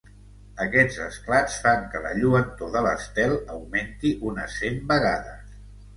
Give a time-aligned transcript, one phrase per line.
[0.63, 5.59] Aquests esclats fan que la lluentor de l'estel augmenti unes cent vegades.